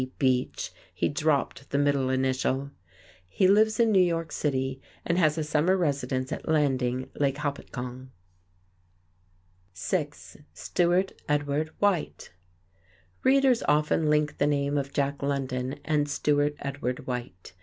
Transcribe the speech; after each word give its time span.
Beach," 0.17 0.71
he 0.95 1.07
dropped 1.09 1.69
the 1.69 1.77
middle 1.77 2.09
initial. 2.09 2.71
He 3.27 3.47
lives 3.47 3.79
in 3.79 3.91
New 3.91 4.01
York 4.01 4.31
City 4.31 4.81
and 5.05 5.19
has 5.19 5.37
a 5.37 5.43
summer 5.43 5.77
residence 5.77 6.31
at 6.31 6.47
Landing, 6.47 7.11
Lake 7.19 7.37
Hopatcong, 7.37 8.07
N. 8.09 8.11
J. 9.75 9.97
[Illustration: 9.97 10.45
STEWART 10.55 11.11
EDWARD 11.11 11.11
WHITE] 11.13 11.13
Stewart 11.13 11.21
Edward 11.29 11.69
White 11.77 12.19
SIX 12.23 12.29
Readers 13.23 13.63
often 13.67 14.09
link 14.09 14.37
the 14.39 14.47
name 14.47 14.75
of 14.75 14.91
Jack 14.91 15.21
London 15.21 15.79
and 15.85 16.09
Stewart 16.09 16.55
Edward 16.57 17.05
White. 17.05 17.53